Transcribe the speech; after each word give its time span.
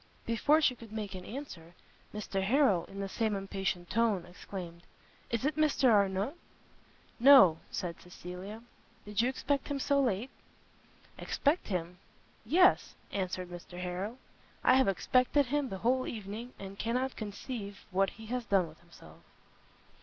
Before 0.25 0.61
she 0.61 0.73
could 0.73 0.91
make 0.91 1.13
an 1.13 1.25
answer, 1.25 1.75
Mr 2.11 2.41
Harrel, 2.41 2.85
in 2.85 2.99
the 3.01 3.07
same 3.07 3.35
impatient 3.35 3.87
tone, 3.91 4.25
exclaimed, 4.25 4.81
"Is 5.29 5.45
it 5.45 5.55
Mr 5.55 5.91
Arnott?" 5.93 6.33
"No;" 7.19 7.59
said 7.69 8.01
Cecilia, 8.01 8.63
"did 9.05 9.21
you 9.21 9.29
expect 9.29 9.67
him 9.67 9.77
so 9.77 10.01
late?" 10.01 10.31
"Expect 11.19 11.67
him? 11.67 11.99
Yes," 12.43 12.95
answered 13.11 13.49
Mr 13.51 13.79
Harrel, 13.79 14.17
"I 14.63 14.73
have 14.73 14.87
expected 14.87 15.45
him 15.45 15.69
the 15.69 15.77
whole 15.85 16.07
evening, 16.07 16.55
and 16.57 16.79
cannot 16.79 17.15
conceive 17.15 17.85
what 17.91 18.09
he 18.09 18.25
has 18.25 18.45
done 18.45 18.67
with 18.67 18.79
himself." 18.79 19.19